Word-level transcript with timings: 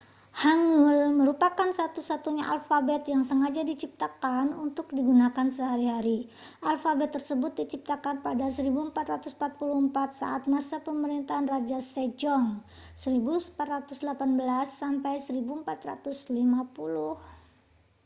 hangeul 0.41 1.09
merupakan 1.19 1.69
satu-satunya 1.79 2.45
alfabet 2.53 3.01
yang 3.13 3.21
sengaja 3.29 3.61
diciptakan 3.71 4.47
untuk 4.65 4.87
digunakan 4.97 5.45
sehari-hari. 5.57 6.19
alfabet 6.71 7.09
tersebut 7.15 7.51
diciptakan 7.59 8.15
pada 8.27 8.47
1444 8.49 9.37
saat 10.21 10.43
masa 10.53 10.75
pemerintahan 10.87 11.45
raja 11.53 11.77
sejong 11.93 12.47
1418- 12.97 14.73
1450 14.89 15.69